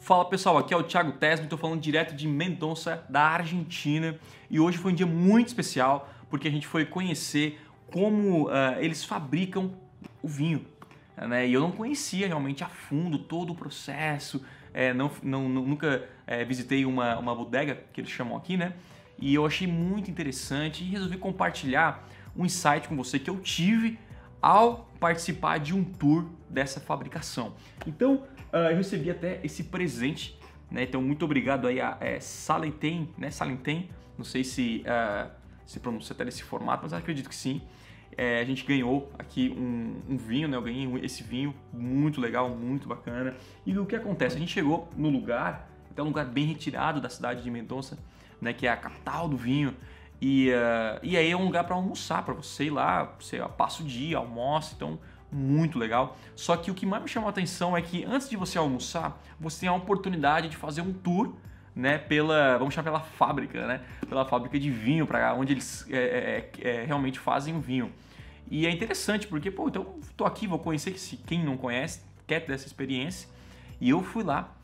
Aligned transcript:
Fala 0.00 0.24
pessoal, 0.24 0.56
aqui 0.56 0.72
é 0.72 0.76
o 0.78 0.82
Thiago 0.82 1.12
Tesme, 1.12 1.44
estou 1.44 1.58
falando 1.58 1.78
direto 1.78 2.14
de 2.14 2.26
Mendonça, 2.26 3.04
da 3.10 3.20
Argentina, 3.20 4.18
e 4.48 4.58
hoje 4.58 4.78
foi 4.78 4.92
um 4.92 4.94
dia 4.94 5.06
muito 5.06 5.48
especial 5.48 6.08
porque 6.30 6.48
a 6.48 6.50
gente 6.50 6.66
foi 6.66 6.86
conhecer 6.86 7.60
como 7.92 8.48
uh, 8.48 8.78
eles 8.78 9.04
fabricam 9.04 9.74
o 10.22 10.26
vinho. 10.26 10.64
Né? 11.14 11.46
E 11.46 11.52
eu 11.52 11.60
não 11.60 11.70
conhecia 11.70 12.26
realmente 12.26 12.64
a 12.64 12.66
fundo 12.66 13.18
todo 13.18 13.52
o 13.52 13.54
processo, 13.54 14.42
é, 14.72 14.94
não, 14.94 15.10
não, 15.22 15.48
nunca 15.50 16.08
é, 16.26 16.46
visitei 16.46 16.86
uma, 16.86 17.18
uma 17.18 17.34
bodega, 17.34 17.84
que 17.92 18.00
eles 18.00 18.10
chamam 18.10 18.38
aqui, 18.38 18.56
né? 18.56 18.72
E 19.18 19.34
eu 19.34 19.44
achei 19.44 19.66
muito 19.66 20.10
interessante 20.10 20.82
e 20.82 20.86
resolvi 20.86 21.18
compartilhar 21.18 22.08
um 22.34 22.46
insight 22.46 22.88
com 22.88 22.96
você 22.96 23.18
que 23.18 23.28
eu 23.28 23.38
tive 23.38 23.98
ao 24.40 24.88
participar 24.98 25.58
de 25.58 25.74
um 25.74 25.84
tour 25.84 26.24
dessa 26.48 26.80
fabricação. 26.80 27.52
Então, 27.86 28.24
eu 28.58 28.76
recebi 28.76 29.10
até 29.10 29.40
esse 29.44 29.64
presente, 29.64 30.38
né? 30.70 30.82
Então, 30.84 31.00
muito 31.02 31.24
obrigado 31.24 31.66
aí 31.66 31.80
a 31.80 31.96
é, 32.00 32.18
né? 33.18 33.30
Salenten, 33.30 33.88
não 34.16 34.24
sei 34.24 34.44
se 34.44 34.84
uh, 34.86 35.30
se 35.66 35.78
pronuncia 35.78 36.12
até 36.14 36.24
nesse 36.24 36.42
formato, 36.42 36.82
mas 36.82 36.92
acredito 36.92 37.28
que 37.28 37.34
sim. 37.34 37.62
É, 38.16 38.40
a 38.40 38.44
gente 38.44 38.64
ganhou 38.64 39.10
aqui 39.16 39.54
um, 39.56 39.96
um, 40.12 40.16
vinho, 40.16 40.48
né? 40.48 40.56
Eu 40.56 40.62
ganhei 40.62 40.88
esse 41.02 41.22
vinho 41.22 41.54
muito 41.72 42.20
legal, 42.20 42.50
muito 42.50 42.88
bacana. 42.88 43.36
E 43.64 43.78
o 43.78 43.86
que 43.86 43.94
acontece? 43.94 44.36
A 44.36 44.38
gente 44.38 44.52
chegou 44.52 44.88
no 44.96 45.08
lugar, 45.08 45.70
até 45.90 46.02
um 46.02 46.06
lugar 46.06 46.26
bem 46.26 46.44
retirado 46.44 47.00
da 47.00 47.08
cidade 47.08 47.42
de 47.42 47.50
Mendonça, 47.50 47.96
né? 48.40 48.52
Que 48.52 48.66
é 48.66 48.70
a 48.70 48.76
capital 48.76 49.28
do 49.28 49.36
vinho. 49.36 49.74
E, 50.20 50.50
uh, 50.50 51.00
e 51.02 51.16
aí 51.16 51.30
é 51.30 51.36
um 51.36 51.44
lugar 51.44 51.64
para 51.64 51.76
almoçar, 51.76 52.24
para 52.24 52.34
você 52.34 52.64
ir 52.64 52.70
lá, 52.70 53.14
você 53.18 53.38
passa 53.56 53.82
o 53.82 53.86
dia, 53.86 54.18
almoça, 54.18 54.74
então 54.74 54.98
muito 55.32 55.78
legal. 55.78 56.16
Só 56.34 56.56
que 56.56 56.70
o 56.70 56.74
que 56.74 56.84
mais 56.84 57.02
me 57.02 57.08
chamou 57.08 57.28
a 57.28 57.30
atenção 57.30 57.76
é 57.76 57.82
que 57.82 58.04
antes 58.04 58.28
de 58.28 58.36
você 58.36 58.58
almoçar, 58.58 59.22
você 59.38 59.60
tem 59.60 59.68
a 59.68 59.74
oportunidade 59.74 60.48
de 60.48 60.56
fazer 60.56 60.82
um 60.82 60.92
tour 60.92 61.34
né, 61.74 61.98
pela, 61.98 62.58
vamos 62.58 62.74
chamar 62.74 62.84
pela 62.84 63.00
fábrica, 63.00 63.66
né, 63.66 63.80
pela 64.08 64.24
fábrica 64.24 64.58
de 64.58 64.70
vinho, 64.70 65.06
para 65.06 65.32
onde 65.34 65.52
eles 65.52 65.86
é, 65.90 66.50
é, 66.62 66.68
é, 66.68 66.84
realmente 66.84 67.18
fazem 67.18 67.56
o 67.56 67.60
vinho. 67.60 67.92
E 68.50 68.66
é 68.66 68.70
interessante 68.70 69.28
porque, 69.28 69.50
pô, 69.50 69.68
então 69.68 70.00
tô 70.16 70.24
aqui, 70.24 70.46
vou 70.46 70.58
conhecer 70.58 70.92
que 70.92 71.16
quem 71.18 71.44
não 71.44 71.56
conhece 71.56 72.02
quer 72.26 72.40
ter 72.40 72.52
essa 72.52 72.66
experiência. 72.66 73.28
E 73.80 73.88
eu 73.90 74.02
fui 74.02 74.24
lá. 74.24 74.54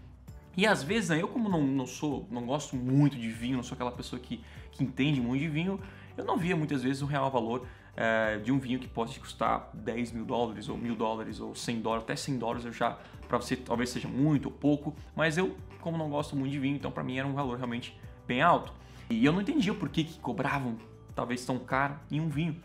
E 0.56 0.66
às 0.66 0.82
vezes, 0.82 1.10
né, 1.10 1.22
eu 1.22 1.28
como 1.28 1.48
não, 1.48 1.62
não 1.62 1.86
sou, 1.86 2.26
não 2.30 2.44
gosto 2.44 2.74
muito 2.76 3.16
de 3.16 3.30
vinho, 3.30 3.56
não 3.56 3.62
sou 3.62 3.74
aquela 3.74 3.92
pessoa 3.92 4.18
que, 4.18 4.42
que 4.72 4.82
entende 4.82 5.20
muito 5.20 5.40
de 5.40 5.48
vinho, 5.48 5.80
eu 6.16 6.24
não 6.24 6.36
via 6.36 6.56
muitas 6.56 6.82
vezes 6.82 7.02
o 7.02 7.06
real 7.06 7.30
valor 7.30 7.66
é, 7.96 8.38
de 8.38 8.52
um 8.52 8.58
vinho 8.58 8.78
que 8.78 8.88
pode 8.88 9.18
custar 9.18 9.70
10 9.74 10.12
mil 10.12 10.24
dólares, 10.24 10.68
ou 10.68 10.76
mil 10.76 10.94
dólares, 10.94 11.40
ou 11.40 11.54
100 11.54 11.80
dólares, 11.80 12.04
até 12.04 12.16
100 12.16 12.38
dólares 12.38 12.64
eu 12.64 12.72
já, 12.72 12.98
para 13.28 13.38
você 13.38 13.56
talvez 13.56 13.90
seja 13.90 14.08
muito 14.08 14.46
ou 14.46 14.52
pouco, 14.52 14.94
mas 15.14 15.38
eu, 15.38 15.56
como 15.80 15.96
não 15.96 16.10
gosto 16.10 16.36
muito 16.36 16.52
de 16.52 16.58
vinho, 16.58 16.76
então 16.76 16.90
para 16.90 17.02
mim 17.02 17.18
era 17.18 17.26
um 17.26 17.34
valor 17.34 17.56
realmente 17.56 17.98
bem 18.26 18.42
alto. 18.42 18.72
E 19.08 19.24
eu 19.24 19.32
não 19.32 19.40
entendia 19.40 19.72
por 19.72 19.88
que, 19.88 20.04
que 20.04 20.18
cobravam 20.18 20.76
talvez 21.14 21.44
tão 21.44 21.58
caro 21.58 21.96
em 22.10 22.20
um 22.20 22.28
vinho. 22.28 22.60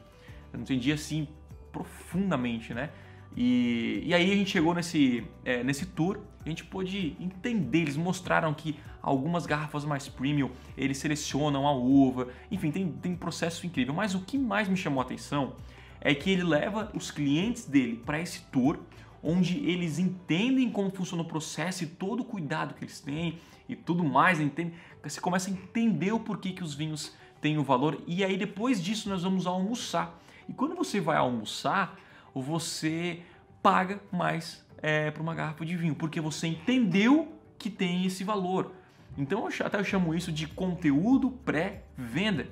Eu 0.52 0.58
não 0.58 0.64
entendia 0.64 0.96
assim 0.96 1.28
profundamente, 1.72 2.74
né? 2.74 2.90
E, 3.36 4.04
e 4.06 4.14
aí 4.14 4.32
a 4.32 4.36
gente 4.36 4.50
chegou 4.50 4.74
nesse, 4.74 5.24
é, 5.46 5.64
nesse 5.64 5.86
tour, 5.86 6.20
a 6.46 6.50
gente 6.50 6.64
pôde 6.64 7.16
entender, 7.20 7.80
eles 7.80 7.98
mostraram 7.98 8.54
que 8.54 8.78
algumas 9.02 9.46
garrafas 9.46 9.86
mais 9.86 10.08
premium, 10.08 10.52
eles 10.78 10.98
selecionam 10.98 11.68
a 11.68 11.72
uva, 11.72 12.30
enfim, 12.50 12.72
tem, 12.72 12.92
tem 12.92 13.16
processo 13.16 13.66
incrível. 13.66 13.94
Mas 13.94 14.16
o 14.16 14.22
que 14.22 14.38
mais 14.38 14.68
me 14.68 14.76
chamou 14.76 15.02
a 15.02 15.06
atenção 15.06 15.56
é 16.00 16.14
que 16.14 16.32
ele 16.32 16.44
leva 16.44 16.92
os 16.96 17.12
clientes 17.12 17.66
dele 17.66 18.02
para 18.06 18.20
esse 18.20 18.42
tour, 18.52 18.80
onde 19.24 19.58
eles 19.60 20.00
entendem 20.00 20.70
como 20.70 20.90
funciona 20.90 21.22
o 21.22 21.26
processo 21.26 21.84
e 21.84 21.88
todo 21.88 22.22
o 22.22 22.26
cuidado 22.26 22.74
que 22.74 22.84
eles 22.84 23.00
têm 23.00 23.38
e 23.70 23.76
tudo 23.76 24.04
mais, 24.04 24.40
entende? 24.40 24.74
Você 25.04 25.22
começa 25.22 25.50
a 25.50 25.54
entender 25.54 26.12
o 26.12 26.20
porquê 26.20 26.52
que 26.52 26.64
os 26.64 26.74
vinhos 26.74 27.16
têm 27.40 27.58
o 27.58 27.64
valor 27.64 28.02
e 28.08 28.24
aí 28.24 28.36
depois 28.36 28.84
disso 28.84 29.10
nós 29.10 29.22
vamos 29.22 29.46
almoçar. 29.46 30.20
E 30.50 30.54
quando 30.54 30.76
você 30.76 31.00
vai 31.00 31.18
almoçar, 31.18 31.98
você 32.34 33.22
paga 33.62 34.00
mais 34.12 34.66
é, 34.82 35.12
para 35.12 35.22
uma 35.22 35.36
garrafa 35.36 35.66
de 35.66 35.76
vinho, 35.76 35.96
porque 35.96 36.20
você 36.20 36.48
entendeu 36.48 37.34
que 37.58 37.70
tem 37.70 38.06
esse 38.06 38.24
valor. 38.24 38.74
Então 39.18 39.48
eu 39.48 39.66
até 39.66 39.78
eu 39.78 39.84
chamo 39.84 40.16
isso 40.16 40.32
de 40.32 40.48
conteúdo 40.48 41.32
pré-venda. 41.32 42.48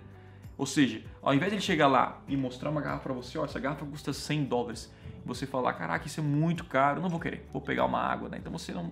Ou 0.58 0.66
seja, 0.66 1.02
ao 1.22 1.34
invés 1.34 1.52
de 1.52 1.56
ele 1.56 1.64
chegar 1.64 1.88
lá 1.88 2.22
e 2.28 2.36
mostrar 2.36 2.70
uma 2.70 2.82
garrafa 2.82 3.04
para 3.04 3.14
você, 3.14 3.38
ó, 3.38 3.46
essa 3.46 3.60
garrafa 3.60 3.86
custa 3.86 4.12
100 4.12 4.44
dólares, 4.44 4.92
você 5.26 5.46
falar, 5.46 5.74
caraca, 5.74 6.06
isso 6.06 6.20
é 6.20 6.24
muito 6.24 6.66
caro, 6.66 7.02
não 7.02 7.10
vou 7.10 7.20
querer, 7.20 7.48
vou 7.54 7.62
pegar 7.62 7.86
uma 7.86 8.00
água, 8.00 8.28
né? 8.28 8.38
Então 8.38 8.52
você 8.52 8.74
não, 8.74 8.92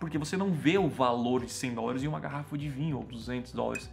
porque 0.00 0.16
você 0.16 0.36
não 0.36 0.50
vê 0.50 0.78
o 0.78 0.88
valor 0.88 1.44
de 1.44 1.52
100 1.52 1.74
dólares 1.74 2.02
em 2.02 2.06
uma 2.06 2.18
garrafa 2.18 2.56
de 2.56 2.68
vinho 2.68 2.96
ou 2.96 3.04
200 3.04 3.52
dólares. 3.52 3.90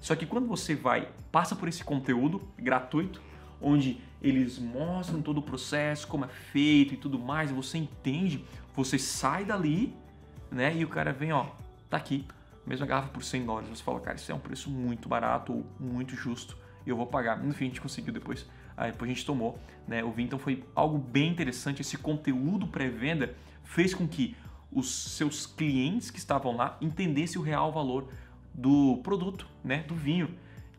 Só 0.00 0.16
que 0.16 0.26
quando 0.26 0.46
você 0.46 0.74
vai, 0.74 1.08
passa 1.30 1.54
por 1.54 1.68
esse 1.68 1.84
conteúdo 1.84 2.40
gratuito, 2.58 3.22
onde 3.64 3.98
eles 4.22 4.58
mostram 4.58 5.22
todo 5.22 5.38
o 5.38 5.42
processo, 5.42 6.06
como 6.06 6.26
é 6.26 6.28
feito 6.28 6.94
e 6.94 6.96
tudo 6.96 7.18
mais, 7.18 7.50
você 7.50 7.78
entende, 7.78 8.44
você 8.74 8.98
sai 8.98 9.44
dali, 9.44 9.94
né? 10.50 10.76
E 10.76 10.84
o 10.84 10.88
cara 10.88 11.12
vem, 11.12 11.32
ó, 11.32 11.46
tá 11.88 11.96
aqui, 11.96 12.26
mesma 12.66 12.86
garrafa 12.86 13.08
por 13.08 13.24
100 13.24 13.44
dólares. 13.44 13.70
Você 13.70 13.82
fala, 13.82 14.00
cara, 14.00 14.16
isso 14.16 14.30
é 14.30 14.34
um 14.34 14.38
preço 14.38 14.70
muito 14.70 15.08
barato 15.08 15.52
ou 15.52 15.66
muito 15.80 16.14
justo, 16.14 16.56
eu 16.86 16.96
vou 16.96 17.06
pagar. 17.06 17.42
No 17.42 17.54
fim, 17.54 17.64
a 17.64 17.68
gente 17.68 17.80
conseguiu 17.80 18.12
depois, 18.12 18.46
aí 18.76 18.92
depois 18.92 19.10
a 19.10 19.14
gente 19.14 19.24
tomou, 19.24 19.58
né? 19.88 20.04
O 20.04 20.14
então 20.18 20.38
foi 20.38 20.62
algo 20.74 20.98
bem 20.98 21.30
interessante. 21.30 21.80
Esse 21.80 21.96
conteúdo 21.96 22.66
pré-venda 22.66 23.34
fez 23.62 23.94
com 23.94 24.06
que 24.06 24.36
os 24.70 24.90
seus 25.16 25.46
clientes 25.46 26.10
que 26.10 26.18
estavam 26.18 26.54
lá 26.56 26.76
entendessem 26.80 27.40
o 27.40 27.44
real 27.44 27.72
valor 27.72 28.08
do 28.52 29.00
produto, 29.02 29.46
né? 29.62 29.84
Do 29.88 29.94
vinho 29.94 30.28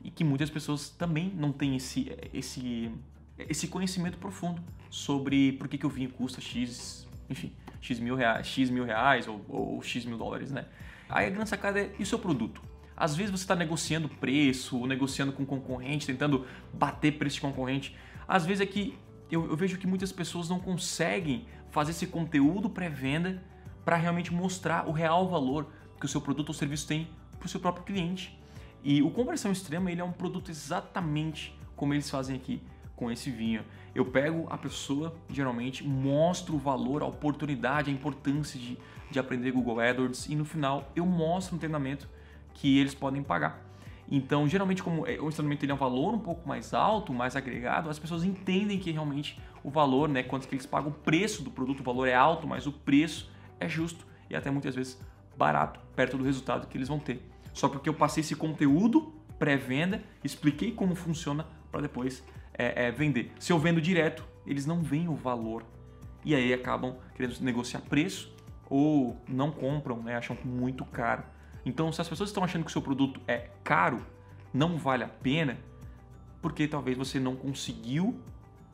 e 0.05 0.11
que 0.11 0.23
muitas 0.23 0.51
pessoas 0.51 0.87
também 0.87 1.33
não 1.35 1.51
têm 1.51 1.75
esse, 1.75 2.15
esse, 2.31 2.91
esse 3.39 3.67
conhecimento 3.67 4.19
profundo 4.19 4.61
sobre 4.87 5.53
por 5.53 5.67
que, 5.67 5.79
que 5.79 5.85
o 5.87 5.89
vinho 5.89 6.11
custa 6.11 6.39
X, 6.39 7.07
enfim, 7.27 7.51
X 7.81 7.99
mil 7.99 8.15
reais, 8.15 8.45
X 8.45 8.69
mil 8.69 8.85
reais 8.85 9.27
ou, 9.27 9.43
ou 9.49 9.81
X 9.81 10.05
mil 10.05 10.15
dólares, 10.15 10.51
né? 10.51 10.65
Aí 11.09 11.25
a 11.25 11.29
grande 11.31 11.49
sacada 11.49 11.79
é 11.79 11.91
e 11.97 12.03
o 12.03 12.05
seu 12.05 12.19
produto? 12.19 12.61
Às 12.95 13.15
vezes 13.15 13.31
você 13.31 13.43
está 13.43 13.55
negociando 13.55 14.07
preço, 14.07 14.77
ou 14.77 14.85
negociando 14.85 15.33
com 15.33 15.43
concorrente, 15.43 16.05
tentando 16.05 16.45
bater 16.71 17.17
preço 17.17 17.37
de 17.37 17.41
concorrente. 17.41 17.95
Às 18.27 18.45
vezes 18.45 18.61
é 18.61 18.65
que 18.67 18.95
eu, 19.31 19.49
eu 19.49 19.57
vejo 19.57 19.75
que 19.79 19.87
muitas 19.87 20.11
pessoas 20.11 20.47
não 20.47 20.59
conseguem 20.59 21.47
fazer 21.71 21.91
esse 21.91 22.05
conteúdo 22.05 22.69
pré-venda 22.69 23.43
para 23.83 23.95
realmente 23.95 24.31
mostrar 24.31 24.87
o 24.87 24.91
real 24.91 25.27
valor 25.27 25.67
que 25.99 26.05
o 26.05 26.09
seu 26.09 26.21
produto 26.21 26.49
ou 26.49 26.53
serviço 26.53 26.87
tem 26.87 27.07
para 27.39 27.47
o 27.47 27.49
seu 27.49 27.59
próprio 27.59 27.83
cliente. 27.83 28.39
E 28.87 29.01
o 29.01 29.09
conversão 29.09 29.51
extrema 29.51 29.91
ele 29.91 29.99
é 29.99 30.03
um 30.03 30.11
produto 30.11 30.51
exatamente 30.51 31.57
como 31.75 31.91
eles 31.95 32.07
fazem 32.07 32.35
aqui 32.35 32.61
com 32.95 33.09
esse 33.09 33.31
vinho. 33.31 33.65
Eu 33.95 34.05
pego 34.05 34.45
a 34.47 34.59
pessoa, 34.59 35.15
geralmente, 35.27 35.83
mostro 35.83 36.53
o 36.53 36.59
valor, 36.59 37.01
a 37.01 37.07
oportunidade, 37.07 37.89
a 37.89 37.93
importância 37.93 38.59
de, 38.59 38.77
de 39.09 39.17
aprender 39.17 39.51
Google 39.51 39.79
AdWords 39.79 40.27
e 40.27 40.35
no 40.35 40.45
final 40.45 40.91
eu 40.95 41.03
mostro 41.03 41.55
um 41.55 41.57
treinamento 41.57 42.07
que 42.53 42.77
eles 42.77 42.93
podem 42.93 43.23
pagar. 43.23 43.59
Então, 44.07 44.47
geralmente, 44.47 44.83
como 44.83 45.07
é, 45.07 45.19
o 45.19 45.31
treinamento 45.31 45.65
ele 45.65 45.71
é 45.71 45.75
um 45.75 45.79
valor 45.79 46.13
um 46.13 46.19
pouco 46.19 46.47
mais 46.47 46.71
alto, 46.71 47.11
mais 47.11 47.35
agregado, 47.35 47.89
as 47.89 47.97
pessoas 47.97 48.23
entendem 48.23 48.77
que 48.77 48.91
realmente 48.91 49.41
o 49.63 49.71
valor, 49.71 50.07
né, 50.07 50.21
quanto 50.21 50.47
que 50.47 50.53
eles 50.53 50.67
pagam, 50.67 50.91
o 50.91 50.93
preço 50.93 51.41
do 51.41 51.49
produto, 51.49 51.79
o 51.79 51.83
valor 51.83 52.07
é 52.07 52.13
alto, 52.13 52.47
mas 52.47 52.67
o 52.67 52.71
preço 52.71 53.31
é 53.59 53.67
justo 53.67 54.05
e 54.29 54.35
até 54.35 54.51
muitas 54.51 54.75
vezes 54.75 55.01
barato, 55.35 55.79
perto 55.95 56.19
do 56.19 56.23
resultado 56.23 56.67
que 56.67 56.77
eles 56.77 56.87
vão 56.87 56.99
ter 56.99 57.19
só 57.55 57.69
porque 57.69 57.87
eu 57.87 57.93
passei 57.93 58.19
esse 58.19 58.35
conteúdo 58.35 59.13
pré-venda, 59.39 60.03
expliquei 60.23 60.73
como 60.73 60.93
funciona 60.93 61.47
para 61.71 61.81
depois 61.81 62.21
é, 62.53 62.87
é, 62.87 62.91
vender. 62.91 63.31
Se 63.39 63.53
eu 63.53 63.57
vendo 63.57 63.79
direto, 63.81 64.25
eles 64.45 64.65
não 64.65 64.83
veem 64.83 65.07
o 65.07 65.15
valor 65.15 65.63
e 66.23 66.35
aí 66.35 66.53
acabam 66.53 66.97
querendo 67.15 67.39
negociar 67.39 67.79
preço 67.79 68.35
ou 68.69 69.15
não 69.27 69.51
compram, 69.51 70.03
né? 70.03 70.17
acham 70.17 70.37
muito 70.43 70.83
caro. 70.83 71.23
Então, 71.65 71.91
se 71.93 72.01
as 72.01 72.09
pessoas 72.09 72.29
estão 72.29 72.43
achando 72.43 72.63
que 72.65 72.69
o 72.69 72.73
seu 72.73 72.81
produto 72.81 73.21
é 73.25 73.49
caro, 73.63 74.05
não 74.53 74.77
vale 74.77 75.05
a 75.05 75.07
pena, 75.07 75.57
porque 76.41 76.67
talvez 76.67 76.97
você 76.97 77.21
não 77.21 77.37
conseguiu 77.37 78.19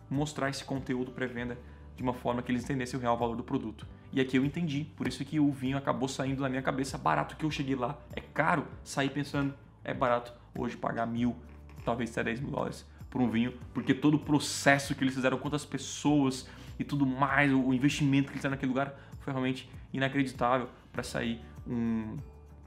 mostrar 0.10 0.50
esse 0.50 0.66
conteúdo 0.66 1.12
pré-venda 1.12 1.56
de 2.02 2.04
uma 2.04 2.14
forma 2.14 2.42
que 2.42 2.52
eles 2.52 2.64
entendessem 2.64 2.98
o 3.00 3.02
real 3.02 3.16
valor 3.16 3.36
do 3.36 3.44
produto. 3.44 3.86
E 4.12 4.20
aqui 4.20 4.36
eu 4.36 4.44
entendi, 4.44 4.88
por 4.98 5.08
isso 5.08 5.24
que 5.24 5.40
o 5.40 5.52
vinho 5.52 5.78
acabou 5.78 6.10
saindo 6.10 6.42
na 6.42 6.50
minha 6.50 6.62
cabeça 6.62 6.98
barato 6.98 7.36
que 7.36 7.46
eu 7.46 7.52
cheguei 7.52 7.76
lá. 7.76 7.96
É 8.16 8.20
caro, 8.20 8.66
saí 8.84 9.08
pensando, 9.08 9.54
é 9.84 9.94
barato 9.94 10.34
hoje 10.58 10.76
pagar 10.76 11.06
mil, 11.06 11.36
talvez 11.86 12.10
até 12.12 12.24
10 12.24 12.42
mil 12.42 12.52
dólares 12.52 12.86
por 13.08 13.22
um 13.22 13.30
vinho, 13.30 13.54
porque 13.74 13.94
todo 13.94 14.16
o 14.16 14.20
processo 14.20 14.96
que 14.96 15.04
eles 15.04 15.14
fizeram, 15.14 15.38
quantas 15.38 15.64
pessoas 15.64 16.50
e 16.80 16.84
tudo 16.84 17.06
mais, 17.06 17.54
o 17.54 17.72
investimento 17.72 18.28
que 18.28 18.32
eles 18.32 18.40
fizeram 18.40 18.56
naquele 18.56 18.72
lugar 18.72 18.96
foi 19.20 19.32
realmente 19.32 19.70
inacreditável 19.94 20.70
para 20.92 21.04
sair 21.04 21.40
um, 21.68 22.18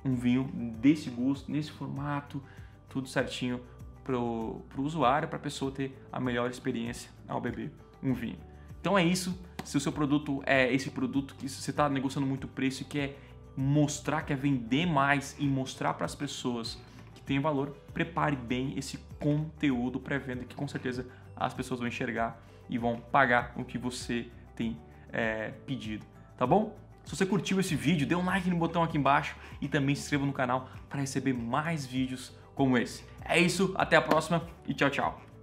um 0.04 0.14
vinho 0.14 0.44
desse 0.80 1.10
gosto, 1.10 1.50
nesse 1.50 1.72
formato, 1.72 2.40
tudo 2.88 3.08
certinho 3.08 3.60
para 4.04 4.16
o 4.16 4.62
usuário, 4.76 5.26
para 5.26 5.38
a 5.38 5.40
pessoa 5.40 5.72
ter 5.72 5.98
a 6.12 6.20
melhor 6.20 6.48
experiência 6.50 7.10
ao 7.26 7.40
beber 7.40 7.72
um 8.02 8.12
vinho. 8.12 8.53
Então 8.84 8.98
é 8.98 9.02
isso. 9.02 9.34
Se 9.64 9.78
o 9.78 9.80
seu 9.80 9.90
produto 9.90 10.42
é 10.44 10.70
esse 10.70 10.90
produto 10.90 11.34
que 11.36 11.48
você 11.48 11.70
está 11.70 11.88
negociando 11.88 12.26
muito 12.26 12.46
preço 12.46 12.82
e 12.82 12.84
quer 12.84 13.18
mostrar, 13.56 14.20
quer 14.20 14.36
vender 14.36 14.84
mais 14.84 15.34
e 15.38 15.46
mostrar 15.46 15.94
para 15.94 16.04
as 16.04 16.14
pessoas 16.14 16.78
que 17.14 17.22
tem 17.22 17.40
valor, 17.40 17.70
prepare 17.94 18.36
bem 18.36 18.74
esse 18.76 18.98
conteúdo 19.18 19.98
pré-venda 19.98 20.44
que 20.44 20.54
com 20.54 20.68
certeza 20.68 21.06
as 21.34 21.54
pessoas 21.54 21.80
vão 21.80 21.88
enxergar 21.88 22.38
e 22.68 22.76
vão 22.76 23.00
pagar 23.00 23.54
o 23.56 23.64
que 23.64 23.78
você 23.78 24.26
tem 24.54 24.76
é, 25.10 25.52
pedido, 25.64 26.04
tá 26.36 26.46
bom? 26.46 26.76
Se 27.06 27.16
você 27.16 27.24
curtiu 27.24 27.58
esse 27.58 27.74
vídeo, 27.74 28.06
dê 28.06 28.14
um 28.14 28.24
like 28.26 28.50
no 28.50 28.56
botão 28.56 28.82
aqui 28.82 28.98
embaixo 28.98 29.34
e 29.62 29.68
também 29.68 29.94
se 29.94 30.02
inscreva 30.02 30.26
no 30.26 30.32
canal 30.34 30.68
para 30.90 31.00
receber 31.00 31.32
mais 31.32 31.86
vídeos 31.86 32.36
como 32.54 32.76
esse. 32.76 33.02
É 33.24 33.38
isso, 33.38 33.72
até 33.78 33.96
a 33.96 34.02
próxima 34.02 34.46
e 34.68 34.74
tchau, 34.74 34.90
tchau. 34.90 35.33